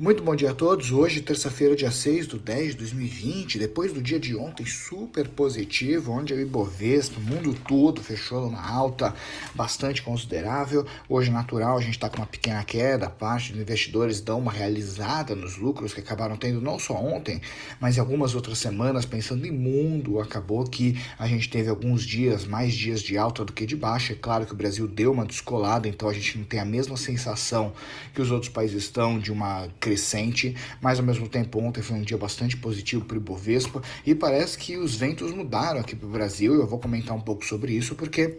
Muito 0.00 0.22
bom 0.22 0.36
dia 0.36 0.52
a 0.52 0.54
todos. 0.54 0.92
Hoje, 0.92 1.20
terça-feira, 1.20 1.74
dia 1.74 1.90
6 1.90 2.28
do 2.28 2.38
10 2.38 2.70
de 2.70 2.76
2020, 2.76 3.58
depois 3.58 3.92
do 3.92 4.00
dia 4.00 4.20
de 4.20 4.36
ontem 4.36 4.64
super 4.64 5.26
positivo, 5.26 6.12
onde 6.12 6.32
o 6.32 6.40
Ibovespa, 6.40 7.18
o 7.18 7.20
mundo 7.20 7.52
todo, 7.66 8.00
fechou 8.00 8.42
numa 8.42 8.64
alta 8.64 9.12
bastante 9.56 10.00
considerável. 10.00 10.86
Hoje, 11.08 11.32
natural, 11.32 11.76
a 11.76 11.80
gente 11.80 11.94
está 11.94 12.08
com 12.08 12.18
uma 12.18 12.28
pequena 12.28 12.62
queda, 12.62 13.10
parte 13.10 13.50
dos 13.50 13.60
investidores 13.60 14.20
dão 14.20 14.38
uma 14.38 14.52
realizada 14.52 15.34
nos 15.34 15.56
lucros 15.56 15.92
que 15.92 15.98
acabaram 15.98 16.36
tendo 16.36 16.60
não 16.60 16.78
só 16.78 16.94
ontem, 16.94 17.42
mas 17.80 17.96
em 17.96 18.00
algumas 18.00 18.36
outras 18.36 18.58
semanas, 18.58 19.04
pensando 19.04 19.44
em 19.48 19.50
mundo, 19.50 20.20
acabou 20.20 20.62
que 20.62 20.96
a 21.18 21.26
gente 21.26 21.50
teve 21.50 21.68
alguns 21.68 22.04
dias, 22.04 22.44
mais 22.44 22.72
dias 22.72 23.02
de 23.02 23.18
alta 23.18 23.44
do 23.44 23.52
que 23.52 23.66
de 23.66 23.74
baixa. 23.74 24.12
É 24.12 24.16
claro 24.16 24.46
que 24.46 24.52
o 24.52 24.56
Brasil 24.56 24.86
deu 24.86 25.10
uma 25.10 25.26
descolada, 25.26 25.88
então 25.88 26.08
a 26.08 26.14
gente 26.14 26.38
não 26.38 26.44
tem 26.44 26.60
a 26.60 26.64
mesma 26.64 26.96
sensação 26.96 27.72
que 28.14 28.22
os 28.22 28.30
outros 28.30 28.52
países 28.52 28.84
estão 28.84 29.18
de 29.18 29.32
uma 29.32 29.66
crescente, 29.88 30.54
mas 30.82 30.98
ao 30.98 31.04
mesmo 31.04 31.26
tempo 31.26 31.58
ontem 31.60 31.80
foi 31.80 31.96
um 31.96 32.02
dia 32.02 32.18
bastante 32.18 32.56
positivo 32.58 33.06
para 33.06 33.14
o 33.14 33.20
Ibovespa 33.20 33.82
e 34.04 34.14
parece 34.14 34.58
que 34.58 34.76
os 34.76 34.94
ventos 34.94 35.32
mudaram 35.32 35.80
aqui 35.80 35.96
para 35.96 36.06
o 36.06 36.10
Brasil. 36.10 36.54
Eu 36.54 36.66
vou 36.66 36.78
comentar 36.78 37.16
um 37.16 37.20
pouco 37.20 37.44
sobre 37.44 37.72
isso 37.72 37.94
porque 37.94 38.38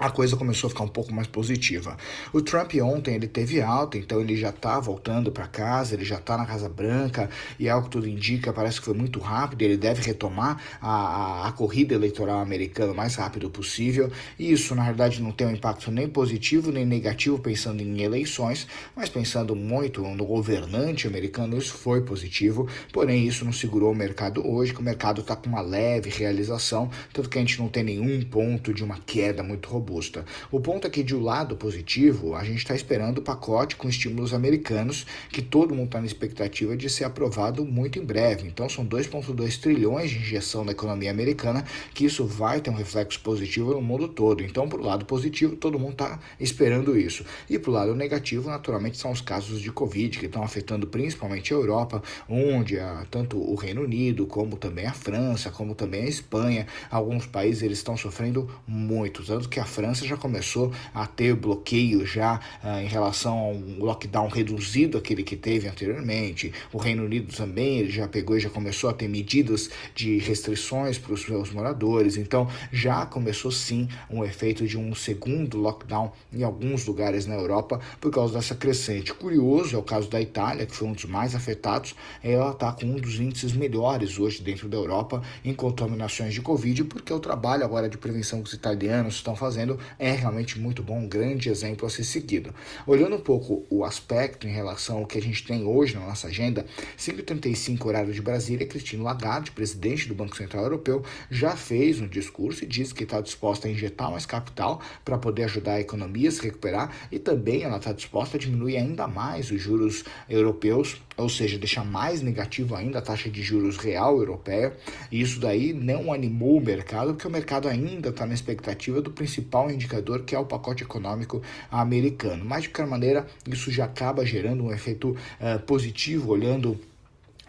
a 0.00 0.08
coisa 0.10 0.34
começou 0.34 0.68
a 0.68 0.70
ficar 0.70 0.84
um 0.84 0.88
pouco 0.88 1.12
mais 1.12 1.26
positiva. 1.26 1.94
O 2.32 2.40
Trump 2.40 2.72
ontem 2.82 3.16
ele 3.16 3.28
teve 3.28 3.60
alta, 3.60 3.98
então 3.98 4.18
ele 4.18 4.34
já 4.34 4.48
está 4.48 4.80
voltando 4.80 5.30
para 5.30 5.46
casa, 5.46 5.94
ele 5.94 6.06
já 6.06 6.16
está 6.16 6.38
na 6.38 6.46
Casa 6.46 6.70
Branca 6.70 7.28
e 7.58 7.68
algo 7.68 7.84
que 7.84 7.90
tudo 7.90 8.08
indica, 8.08 8.50
parece 8.50 8.78
que 8.78 8.86
foi 8.86 8.94
muito 8.94 9.20
rápido. 9.20 9.60
Ele 9.60 9.76
deve 9.76 10.00
retomar 10.00 10.58
a, 10.80 10.88
a, 10.88 11.48
a, 11.48 11.52
corrida 11.52 11.94
eleitoral 11.94 12.40
americana 12.40 12.92
o 12.92 12.96
mais 12.96 13.14
rápido 13.14 13.50
possível. 13.50 14.10
E 14.38 14.50
isso, 14.50 14.74
na 14.74 14.84
verdade, 14.84 15.22
não 15.22 15.32
tem 15.32 15.46
um 15.46 15.50
impacto 15.50 15.90
nem 15.90 16.08
positivo 16.08 16.72
nem 16.72 16.86
negativo 16.86 17.38
pensando 17.38 17.82
em 17.82 18.00
eleições, 18.00 18.66
mas 18.96 19.10
pensando 19.10 19.54
muito 19.54 20.00
no 20.00 20.24
governante 20.24 21.06
americano, 21.06 21.58
isso 21.58 21.74
foi 21.74 22.00
positivo. 22.00 22.66
Porém, 22.90 23.26
isso 23.26 23.44
não 23.44 23.52
segurou 23.52 23.92
o 23.92 23.94
mercado 23.94 24.48
hoje, 24.48 24.72
que 24.72 24.80
o 24.80 24.82
mercado 24.82 25.20
está 25.20 25.36
com 25.36 25.50
uma 25.50 25.60
leve 25.60 26.08
realização, 26.08 26.90
tanto 27.12 27.28
que 27.28 27.36
a 27.36 27.40
gente 27.42 27.58
não 27.58 27.68
tem 27.68 27.84
nenhum 27.84 28.22
ponto 28.22 28.72
de 28.72 28.82
uma 28.82 28.98
queda 28.98 29.42
muito 29.42 29.68
robusta 29.68 29.89
robusta. 29.90 30.24
O 30.50 30.60
ponto 30.60 30.86
é 30.86 30.90
que, 30.90 31.02
de 31.02 31.14
um 31.14 31.22
lado 31.22 31.56
positivo, 31.56 32.36
a 32.36 32.44
gente 32.44 32.58
está 32.58 32.74
esperando 32.74 33.18
o 33.18 33.22
pacote 33.22 33.74
com 33.74 33.88
estímulos 33.88 34.32
americanos, 34.32 35.04
que 35.30 35.42
todo 35.42 35.74
mundo 35.74 35.86
está 35.86 36.00
na 36.00 36.06
expectativa 36.06 36.76
de 36.76 36.88
ser 36.88 37.04
aprovado 37.04 37.64
muito 37.64 37.98
em 37.98 38.04
breve. 38.04 38.46
Então, 38.46 38.68
são 38.68 38.86
2,2 38.86 39.60
trilhões 39.60 40.10
de 40.10 40.18
injeção 40.18 40.64
na 40.64 40.72
economia 40.72 41.10
americana, 41.10 41.64
que 41.92 42.04
isso 42.04 42.24
vai 42.24 42.60
ter 42.60 42.70
um 42.70 42.74
reflexo 42.74 43.20
positivo 43.20 43.74
no 43.74 43.82
mundo 43.82 44.06
todo. 44.06 44.42
Então, 44.42 44.68
para 44.68 44.80
o 44.80 44.84
lado 44.84 45.04
positivo, 45.04 45.56
todo 45.56 45.78
mundo 45.78 45.92
está 45.92 46.20
esperando 46.38 46.96
isso. 46.96 47.24
E 47.48 47.58
para 47.58 47.70
o 47.70 47.74
lado 47.74 47.94
negativo, 47.94 48.48
naturalmente, 48.48 48.96
são 48.96 49.10
os 49.10 49.20
casos 49.20 49.60
de 49.60 49.72
Covid, 49.72 50.18
que 50.18 50.26
estão 50.26 50.42
afetando 50.42 50.86
principalmente 50.86 51.52
a 51.52 51.56
Europa, 51.56 52.02
onde 52.28 52.76
tanto 53.10 53.38
o 53.38 53.54
Reino 53.54 53.82
Unido, 53.82 54.26
como 54.26 54.56
também 54.56 54.86
a 54.86 54.92
França, 54.92 55.50
como 55.50 55.74
também 55.74 56.04
a 56.04 56.08
Espanha, 56.08 56.66
alguns 56.90 57.26
países 57.26 57.62
eles 57.62 57.78
estão 57.78 57.96
sofrendo 57.96 58.48
muito, 58.66 59.24
tanto 59.24 59.48
que 59.48 59.58
a 59.58 59.64
França 59.64 59.79
já 60.06 60.16
começou 60.16 60.72
a 60.94 61.06
ter 61.06 61.34
bloqueio 61.34 62.06
já 62.06 62.40
uh, 62.62 62.80
em 62.80 62.86
relação 62.86 63.36
ao 63.38 63.54
lockdown 63.54 64.28
reduzido 64.28 64.98
aquele 64.98 65.22
que 65.22 65.36
teve 65.36 65.68
anteriormente. 65.68 66.52
O 66.72 66.78
Reino 66.78 67.04
Unido 67.04 67.34
também 67.34 67.88
já 67.88 68.06
pegou 68.08 68.36
e 68.36 68.40
já 68.40 68.50
começou 68.50 68.90
a 68.90 68.92
ter 68.92 69.08
medidas 69.08 69.70
de 69.94 70.18
restrições 70.18 70.98
para 70.98 71.12
os 71.12 71.22
seus 71.22 71.50
moradores. 71.50 72.16
Então 72.16 72.48
já 72.72 73.06
começou 73.06 73.50
sim 73.50 73.88
um 74.10 74.24
efeito 74.24 74.66
de 74.66 74.76
um 74.76 74.94
segundo 74.94 75.58
lockdown 75.58 76.12
em 76.32 76.42
alguns 76.42 76.86
lugares 76.86 77.26
na 77.26 77.34
Europa 77.34 77.80
por 78.00 78.10
causa 78.10 78.34
dessa 78.34 78.54
crescente. 78.54 79.12
Curioso 79.14 79.76
é 79.76 79.78
o 79.78 79.82
caso 79.82 80.08
da 80.08 80.20
Itália, 80.20 80.66
que 80.66 80.74
foi 80.74 80.88
um 80.88 80.92
dos 80.92 81.04
mais 81.04 81.34
afetados. 81.34 81.94
Ela 82.22 82.50
está 82.50 82.72
com 82.72 82.86
um 82.86 82.96
dos 82.96 83.18
índices 83.18 83.52
melhores 83.52 84.18
hoje 84.18 84.42
dentro 84.42 84.68
da 84.68 84.76
Europa 84.76 85.22
em 85.44 85.54
contaminações 85.54 86.34
de 86.34 86.40
Covid, 86.40 86.84
porque 86.84 87.12
o 87.12 87.20
trabalho 87.20 87.64
agora 87.64 87.88
de 87.88 87.98
prevenção 87.98 88.42
que 88.42 88.48
os 88.48 88.52
italianos 88.54 89.14
estão 89.14 89.36
fazendo 89.36 89.69
é 89.98 90.12
realmente 90.12 90.58
muito 90.58 90.82
bom, 90.82 91.00
um 91.00 91.08
grande 91.08 91.48
exemplo 91.48 91.86
a 91.86 91.90
ser 91.90 92.04
seguido. 92.04 92.54
Olhando 92.86 93.16
um 93.16 93.20
pouco 93.20 93.66
o 93.68 93.84
aspecto 93.84 94.46
em 94.46 94.50
relação 94.50 94.98
ao 94.98 95.06
que 95.06 95.18
a 95.18 95.22
gente 95.22 95.44
tem 95.44 95.64
hoje 95.64 95.94
na 95.94 96.06
nossa 96.06 96.28
agenda, 96.28 96.64
5h35 96.98 97.84
horário 97.84 98.12
de 98.12 98.22
Brasília, 98.22 98.66
Cristina 98.66 99.02
Lagarde, 99.02 99.50
presidente 99.50 100.08
do 100.08 100.14
Banco 100.14 100.36
Central 100.36 100.64
Europeu, 100.64 101.04
já 101.30 101.56
fez 101.56 102.00
um 102.00 102.08
discurso 102.08 102.64
e 102.64 102.66
disse 102.66 102.94
que 102.94 103.04
está 103.04 103.20
disposta 103.20 103.68
a 103.68 103.70
injetar 103.70 104.10
mais 104.10 104.26
capital 104.26 104.80
para 105.04 105.18
poder 105.18 105.44
ajudar 105.44 105.74
a 105.74 105.80
economia 105.80 106.28
a 106.28 106.32
se 106.32 106.42
recuperar 106.42 107.08
e 107.10 107.18
também 107.18 107.62
ela 107.62 107.76
está 107.76 107.92
disposta 107.92 108.36
a 108.36 108.40
diminuir 108.40 108.76
ainda 108.76 109.06
mais 109.06 109.50
os 109.50 109.60
juros 109.60 110.04
europeus 110.28 111.00
ou 111.20 111.28
seja, 111.28 111.58
deixar 111.58 111.84
mais 111.84 112.22
negativo 112.22 112.74
ainda 112.74 112.98
a 112.98 113.02
taxa 113.02 113.28
de 113.28 113.42
juros 113.42 113.76
real 113.76 114.18
europeia. 114.18 114.72
E 115.12 115.20
isso 115.20 115.38
daí 115.38 115.72
não 115.72 116.12
animou 116.12 116.56
o 116.56 116.60
mercado, 116.60 117.12
porque 117.12 117.28
o 117.28 117.30
mercado 117.30 117.68
ainda 117.68 118.08
está 118.08 118.26
na 118.26 118.34
expectativa 118.34 119.00
do 119.02 119.10
principal 119.10 119.49
indicador, 119.70 120.24
que 120.24 120.34
é 120.34 120.38
o 120.38 120.44
pacote 120.44 120.82
econômico 120.82 121.42
americano. 121.70 122.44
Mas, 122.44 122.62
de 122.62 122.68
qualquer 122.68 122.90
maneira, 122.90 123.26
isso 123.46 123.70
já 123.70 123.84
acaba 123.84 124.24
gerando 124.24 124.64
um 124.64 124.72
efeito 124.72 125.10
uh, 125.10 125.58
positivo, 125.66 126.30
olhando 126.30 126.78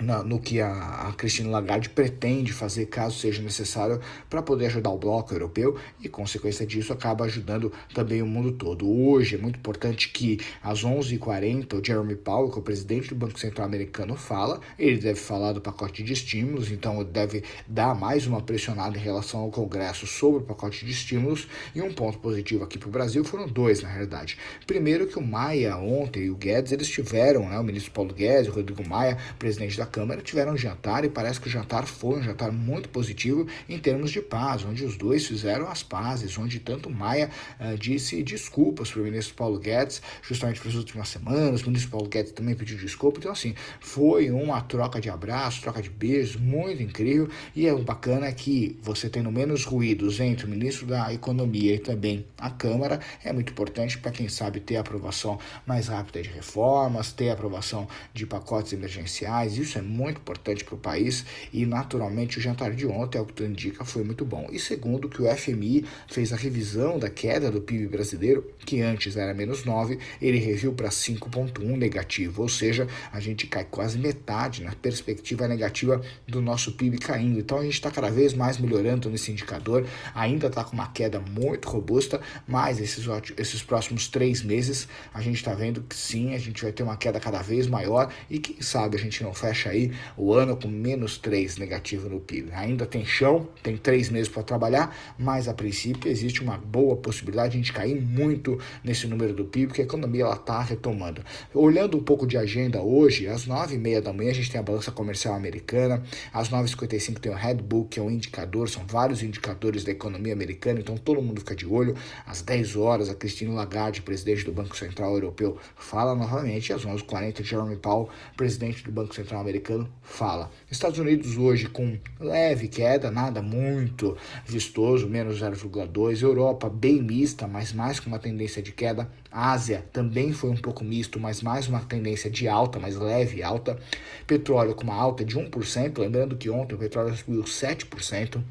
na, 0.02 0.24
no 0.24 0.40
que 0.40 0.60
a, 0.60 1.08
a 1.08 1.14
Christine 1.14 1.50
Lagarde 1.50 1.90
pretende 1.90 2.52
fazer, 2.52 2.88
caso 2.88 3.18
seja 3.18 3.42
necessário, 3.42 4.00
para 4.30 4.42
poder 4.42 4.68
ajudar 4.68 4.90
o 4.90 4.98
bloco 4.98 5.34
europeu 5.34 5.78
e, 6.02 6.10
consequência 6.10 6.66
disso, 6.66 6.92
acaba 6.92 7.26
ajudando 7.26 7.72
também 7.94 8.22
o 8.22 8.28
mundo 8.28 8.52
todo. 8.52 8.90
Hoje 8.90 9.36
é 9.36 9.38
muito 9.38 9.58
importante 9.58 10.10
que 10.10 10.40
às 10.64 10.84
11h40 10.84 11.80
o 11.80 11.86
Jeremy 11.86 12.16
Powell, 12.16 12.50
que 12.50 12.58
é 12.58 12.60
o 12.60 12.64
presidente 12.64 13.10
do 13.10 13.16
Banco 13.16 13.40
Central 13.40 13.66
americano, 13.68 14.16
fala. 14.16 14.60
Ele 14.78 14.98
deve 14.98 15.20
falar 15.20 15.54
do 15.54 15.62
pacote 15.62 16.04
de 16.04 16.14
estímulos, 16.14 16.72
então 16.72 17.04
deve 17.04 17.44
dar 17.68 17.96
mais 17.96 18.26
uma 18.26 18.42
pressionada 18.42 18.98
em 18.98 19.02
relação 19.02 19.42
ao 19.42 19.52
Congresso 19.52 20.08
sobre 20.08 20.42
o 20.42 20.46
pacote 20.46 20.86
de 20.86 20.92
estímulos. 20.92 21.48
E 21.76 21.82
um 21.82 21.94
ponto 21.94 22.18
positivo 22.20 22.64
aqui 22.64 22.78
para 22.78 22.90
o 22.90 22.92
Brasil 22.92 23.24
foram 23.24 23.48
dois, 23.48 23.82
na 23.82 23.90
realidade. 23.90 24.38
Primeiro 24.66 25.08
que 25.08 25.18
o 25.18 25.22
Maia 25.22 25.78
ontem 25.78 26.24
e 26.24 26.30
o 26.30 26.36
Guedes, 26.36 26.72
eles 26.72 26.90
tiveram, 26.90 27.48
né, 27.50 27.60
o 27.60 27.64
ministro 27.64 27.92
Paulo 27.92 28.14
Guedes, 28.14 28.50
o 28.50 28.56
Rodrigo 28.56 28.88
Maia, 28.88 29.18
presidente 29.38 29.78
da 29.78 29.86
Câmara 29.92 30.22
tiveram 30.22 30.54
um 30.54 30.58
jantar 30.58 31.04
e 31.04 31.10
parece 31.10 31.40
que 31.40 31.48
o 31.48 31.52
jantar 31.52 31.86
foi 31.86 32.20
um 32.20 32.24
jantar 32.24 32.52
muito 32.52 32.90
positivo 32.90 33.46
em 33.68 33.78
termos 33.78 34.10
de 34.10 34.22
paz, 34.22 34.64
onde 34.64 34.86
os 34.86 34.98
dois 34.98 35.28
fizeram 35.28 35.68
as 35.68 35.84
pazes, 35.84 36.38
onde 36.38 36.60
tanto 36.60 36.90
Maia 36.90 37.30
uh, 37.60 37.78
disse 37.78 38.24
desculpas 38.24 38.90
para 38.90 39.02
o 39.02 39.04
ministro 39.04 39.36
Paulo 39.36 39.60
Guedes, 39.60 40.02
justamente 40.22 40.60
para 40.60 40.70
as 40.70 40.76
últimas 40.76 41.10
semanas, 41.10 41.62
o 41.62 41.68
ministro 41.68 41.92
Paulo 41.92 42.08
Guedes 42.08 42.32
também 42.32 42.56
pediu 42.56 42.78
desculpa, 42.78 43.20
então 43.20 43.32
assim, 43.32 43.54
foi 43.82 44.32
uma 44.32 44.62
troca 44.62 45.02
de 45.02 45.10
abraços, 45.10 45.60
troca 45.62 45.82
de 45.82 45.90
beijos, 45.90 46.38
muito 46.38 46.82
incrível, 46.82 47.30
e 47.54 47.68
é 47.68 47.76
bacana 47.76 48.32
que 48.32 48.80
você 48.82 49.10
tendo 49.10 49.32
menos 49.32 49.66
ruídos 49.66 50.20
entre 50.20 50.46
o 50.46 50.50
ministro 50.50 50.88
da 50.88 51.14
Economia 51.14 51.76
e 51.76 51.80
também 51.80 52.26
a 52.38 52.50
Câmara, 52.50 53.00
é 53.24 53.34
muito 53.34 53.52
importante 53.52 53.98
para 53.98 54.12
quem 54.12 54.30
sabe 54.30 54.60
ter 54.60 54.78
aprovação 54.78 55.38
mais 55.66 55.88
rápida 55.88 56.22
de 56.22 56.30
reformas, 56.30 57.12
ter 57.12 57.30
aprovação 57.30 57.88
de 58.14 58.26
pacotes 58.26 58.72
emergenciais, 58.72 59.58
isso 59.58 59.78
é 59.78 59.81
é 59.82 59.84
muito 59.84 60.20
importante 60.20 60.64
para 60.64 60.76
o 60.76 60.78
país 60.78 61.26
e, 61.52 61.66
naturalmente, 61.66 62.38
o 62.38 62.42
jantar 62.42 62.72
de 62.74 62.86
ontem, 62.86 63.18
ao 63.18 63.26
que 63.26 63.34
tudo 63.34 63.50
indica, 63.50 63.84
foi 63.84 64.04
muito 64.04 64.24
bom. 64.24 64.48
E 64.52 64.60
segundo, 64.60 65.10
que 65.10 65.22
o 65.22 65.36
FMI 65.36 65.86
fez 66.08 66.32
a 66.32 66.36
revisão 66.36 66.98
da 66.98 67.10
queda 67.10 67.52
do 67.52 67.62
PIB 67.62 67.88
brasileiro, 67.88 68.54
que 68.66 68.82
antes 68.82 69.18
era 69.18 69.34
menos 69.34 69.66
9, 69.66 70.00
ele 70.22 70.38
reviu 70.38 70.74
para 70.74 70.90
5,1 70.90 71.78
negativo, 71.78 72.44
ou 72.44 72.50
seja, 72.50 72.88
a 73.12 73.20
gente 73.20 73.48
cai 73.48 73.66
quase 73.66 73.98
metade 73.98 74.64
na 74.64 74.74
perspectiva 74.74 75.48
negativa 75.48 76.02
do 76.28 76.42
nosso 76.42 76.74
PIB 76.74 76.98
caindo. 77.00 77.40
Então 77.40 77.58
a 77.58 77.64
gente 77.64 77.74
está 77.74 77.92
cada 77.92 78.10
vez 78.10 78.34
mais 78.34 78.58
melhorando 78.58 79.10
nesse 79.10 79.32
indicador, 79.32 79.86
ainda 80.14 80.48
está 80.48 80.64
com 80.64 80.74
uma 80.74 80.88
queda 80.88 81.20
muito 81.20 81.68
robusta, 81.68 82.22
mas 82.48 82.80
esses, 82.80 83.06
esses 83.38 83.64
próximos 83.64 84.08
três 84.08 84.42
meses 84.44 84.88
a 85.14 85.22
gente 85.22 85.38
está 85.38 85.54
vendo 85.54 85.82
que 85.82 85.96
sim, 85.96 86.36
a 86.36 86.38
gente 86.38 86.62
vai 86.62 86.72
ter 86.72 86.84
uma 86.84 86.98
queda 86.98 87.20
cada 87.20 87.42
vez 87.42 87.68
maior 87.68 88.12
e 88.30 88.40
quem 88.40 88.62
sabe 88.62 88.98
a 88.98 89.00
gente 89.00 89.24
não 89.24 89.34
fecha 89.34 89.61
aí 89.70 89.92
o 90.18 90.34
ano 90.34 90.56
com 90.56 90.68
menos 90.68 91.18
3 91.18 91.58
negativo 91.58 92.10
no 92.10 92.20
PIB. 92.20 92.52
Ainda 92.54 92.86
tem 92.86 93.06
chão, 93.06 93.48
tem 93.62 93.78
três 93.78 94.10
meses 94.10 94.30
para 94.30 94.44
trabalhar, 94.44 94.96
mas 95.18 95.48
a 95.48 95.54
princípio 95.54 96.10
existe 96.10 96.42
uma 96.42 96.58
boa 96.58 96.96
possibilidade 96.96 97.52
de 97.52 97.58
a 97.58 97.62
gente 97.62 97.74
cair 97.74 98.00
muito 98.02 98.60
nesse 98.84 99.08
número 99.08 99.34
do 99.34 99.46
PIB, 99.46 99.68
porque 99.68 99.82
a 99.82 99.86
economia 99.86 100.30
está 100.32 100.62
retomando. 100.62 101.24
Olhando 101.54 101.98
um 101.98 102.04
pouco 102.04 102.26
de 102.26 102.38
agenda 102.38 102.82
hoje, 102.82 103.28
às 103.28 103.48
9h30 103.48 104.02
da 104.02 104.14
manhã 104.14 104.32
a 104.32 104.34
gente 104.34 104.52
tem 104.52 104.60
a 104.60 104.64
balança 104.64 104.92
comercial 104.92 105.36
americana, 105.36 106.04
às 106.34 106.50
9h55 106.50 107.20
tem 107.20 107.32
o 107.32 107.36
Redbook, 107.36 107.90
que 107.90 108.00
é 108.00 108.04
um 108.04 108.10
indicador, 108.10 108.70
são 108.70 108.86
vários 108.88 109.22
indicadores 109.22 109.84
da 109.84 109.92
economia 109.92 110.34
americana, 110.34 110.80
então 110.80 110.98
todo 110.98 111.22
mundo 111.22 111.40
fica 111.40 111.56
de 111.56 111.66
olho. 111.66 111.96
Às 112.26 112.42
10 112.42 112.76
horas, 112.76 113.10
a 113.10 113.16
Christine 113.16 113.54
Lagarde, 113.54 114.02
presidente 114.02 114.46
do 114.46 114.52
Banco 114.52 114.76
Central 114.78 115.14
Europeu, 115.14 115.58
fala 115.76 116.16
novamente, 116.16 116.74
às 116.74 116.86
11h40, 116.86 117.44
Jeremy 117.44 117.76
Powell, 117.76 118.10
presidente 118.38 118.84
do 118.84 118.92
Banco 118.92 119.14
Central 119.14 119.42
Americano, 119.42 119.51
americano 119.52 119.92
fala. 120.02 120.50
Estados 120.70 120.98
Unidos 120.98 121.38
hoje 121.38 121.68
com 121.68 121.98
leve 122.20 122.68
queda, 122.68 123.12
nada 123.12 123.42
muito 123.42 124.18
vistoso, 124.46 125.08
menos 125.08 125.42
0,2. 125.42 126.22
Europa 126.22 126.70
bem 126.70 127.02
mista, 127.02 127.48
mas 127.48 127.74
mais 127.74 128.00
com 128.00 128.08
uma 128.08 128.20
tendência 128.20 128.62
de 128.62 128.72
queda. 128.72 129.10
Ásia 129.30 129.86
também 129.92 130.32
foi 130.32 130.50
um 130.50 130.58
pouco 130.58 130.84
misto, 130.84 131.20
mas 131.20 131.42
mais 131.42 131.68
uma 131.68 131.82
tendência 131.82 132.30
de 132.30 132.48
alta, 132.48 132.80
mais 132.80 132.98
leve 132.98 133.44
alta. 133.44 133.78
Petróleo 134.26 134.74
com 134.74 134.84
uma 134.84 134.96
alta 134.96 135.24
de 135.24 135.38
1%, 135.38 135.98
lembrando 136.00 136.38
que 136.38 136.50
ontem 136.50 136.76
o 136.76 136.78
petróleo 136.78 137.16
subiu 137.16 137.44
7% 137.44 138.42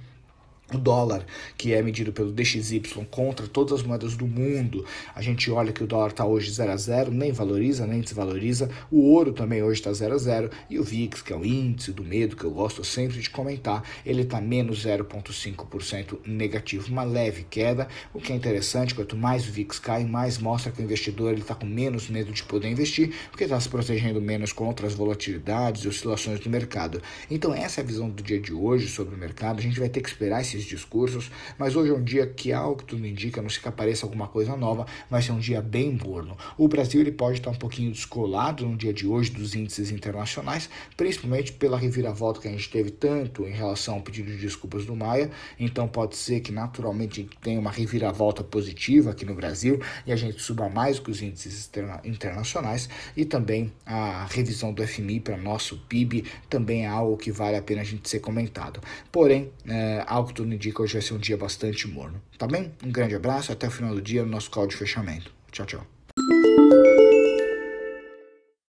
o 0.72 0.78
dólar, 0.78 1.24
que 1.56 1.72
é 1.72 1.82
medido 1.82 2.12
pelo 2.12 2.32
DXY 2.32 2.82
contra 3.10 3.46
todas 3.46 3.80
as 3.80 3.86
moedas 3.86 4.16
do 4.16 4.26
mundo, 4.26 4.84
a 5.14 5.22
gente 5.22 5.50
olha 5.50 5.72
que 5.72 5.82
o 5.82 5.86
dólar 5.86 6.08
está 6.08 6.24
hoje 6.24 6.50
0 6.50 6.72
a 6.72 6.76
0, 6.76 7.10
nem 7.10 7.32
valoriza, 7.32 7.86
nem 7.86 8.00
desvaloriza. 8.00 8.70
O 8.90 9.12
ouro 9.12 9.32
também 9.32 9.62
hoje 9.62 9.80
está 9.80 9.92
0 9.92 10.14
a 10.14 10.18
0 10.18 10.50
e 10.68 10.78
o 10.78 10.84
VIX, 10.84 11.22
que 11.22 11.32
é 11.32 11.36
o 11.36 11.44
índice 11.44 11.92
do 11.92 12.04
medo 12.04 12.36
que 12.36 12.44
eu 12.44 12.50
gosto 12.50 12.84
sempre 12.84 13.20
de 13.20 13.30
comentar, 13.30 13.82
ele 14.04 14.22
está 14.22 14.40
menos 14.40 14.84
0,5% 14.84 16.18
negativo, 16.26 16.90
uma 16.90 17.04
leve 17.04 17.44
queda. 17.48 17.88
O 18.12 18.20
que 18.20 18.32
é 18.32 18.36
interessante, 18.36 18.94
quanto 18.94 19.16
mais 19.16 19.48
o 19.48 19.52
VIX 19.52 19.78
cai, 19.78 20.04
mais 20.04 20.38
mostra 20.38 20.72
que 20.72 20.80
o 20.80 20.84
investidor 20.84 21.34
está 21.34 21.54
com 21.54 21.66
menos 21.66 22.08
medo 22.08 22.32
de 22.32 22.42
poder 22.42 22.68
investir, 22.68 23.12
porque 23.30 23.44
está 23.44 23.58
se 23.58 23.68
protegendo 23.68 24.20
menos 24.20 24.52
contra 24.52 24.86
as 24.86 24.94
volatilidades 24.94 25.84
e 25.84 25.88
oscilações 25.88 26.40
do 26.40 26.50
mercado. 26.50 27.02
Então 27.30 27.54
essa 27.54 27.80
é 27.80 27.82
a 27.84 27.86
visão 27.86 28.08
do 28.08 28.22
dia 28.22 28.40
de 28.40 28.52
hoje 28.52 28.88
sobre 28.88 29.14
o 29.14 29.18
mercado. 29.18 29.58
A 29.58 29.62
gente 29.62 29.78
vai 29.78 29.88
ter 29.88 30.00
que 30.00 30.08
esperar 30.08 30.40
esses 30.40 30.59
discursos, 30.64 31.30
mas 31.58 31.76
hoje 31.76 31.90
é 31.90 31.94
um 31.94 32.02
dia 32.02 32.26
que, 32.26 32.52
algo 32.52 32.76
que 32.76 32.84
tudo 32.84 33.06
indica, 33.06 33.42
não 33.42 33.48
se 33.48 33.60
que 33.60 33.68
apareça 33.68 34.06
alguma 34.06 34.28
coisa 34.28 34.56
nova, 34.56 34.86
vai 35.10 35.22
ser 35.22 35.32
um 35.32 35.38
dia 35.38 35.60
bem 35.60 35.98
morno. 36.04 36.36
O 36.56 36.68
Brasil 36.68 37.00
ele 37.00 37.12
pode 37.12 37.38
estar 37.38 37.50
um 37.50 37.54
pouquinho 37.54 37.90
descolado 37.92 38.66
no 38.66 38.76
dia 38.76 38.92
de 38.92 39.06
hoje 39.06 39.30
dos 39.30 39.54
índices 39.54 39.90
internacionais, 39.90 40.68
principalmente 40.96 41.52
pela 41.52 41.78
reviravolta 41.78 42.40
que 42.40 42.48
a 42.48 42.50
gente 42.50 42.68
teve 42.70 42.90
tanto 42.90 43.44
em 43.46 43.52
relação 43.52 43.94
ao 43.96 44.00
pedido 44.00 44.30
de 44.30 44.38
desculpas 44.38 44.84
do 44.84 44.94
Maia, 44.96 45.30
então 45.58 45.86
pode 45.88 46.16
ser 46.16 46.40
que 46.40 46.52
naturalmente 46.52 47.28
tenha 47.42 47.58
uma 47.58 47.70
reviravolta 47.70 48.42
positiva 48.42 49.10
aqui 49.10 49.24
no 49.24 49.34
Brasil 49.34 49.80
e 50.06 50.12
a 50.12 50.16
gente 50.16 50.40
suba 50.40 50.68
mais 50.68 50.98
que 50.98 51.10
os 51.10 51.22
índices 51.22 51.70
internacionais 52.04 52.88
e 53.16 53.24
também 53.24 53.72
a 53.86 54.26
revisão 54.30 54.72
do 54.72 54.86
FMI 54.86 55.20
para 55.20 55.36
nosso 55.36 55.78
PIB 55.88 56.24
também 56.48 56.84
é 56.84 56.88
algo 56.88 57.16
que 57.16 57.30
vale 57.30 57.56
a 57.56 57.62
pena 57.62 57.80
a 57.82 57.84
gente 57.84 58.08
ser 58.08 58.20
comentado. 58.20 58.80
Porém, 59.10 59.50
é, 59.66 60.04
algo 60.06 60.28
que 60.28 60.34
tudo 60.34 60.49
indica 60.54 60.76
que 60.76 60.82
hoje 60.82 60.94
vai 60.94 61.02
ser 61.02 61.14
um 61.14 61.18
dia 61.18 61.36
bastante 61.36 61.88
morno. 61.88 62.20
Tá 62.38 62.46
bem? 62.46 62.72
Um 62.84 62.90
grande 62.90 63.14
abraço, 63.14 63.52
até 63.52 63.68
o 63.68 63.70
final 63.70 63.94
do 63.94 64.02
dia 64.02 64.24
no 64.24 64.30
nosso 64.30 64.50
call 64.50 64.66
de 64.66 64.76
fechamento. 64.76 65.32
Tchau, 65.50 65.66
tchau. 65.66 65.99